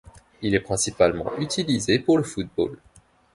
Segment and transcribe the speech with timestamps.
[0.41, 2.79] Il est principalement utilisé pour le football.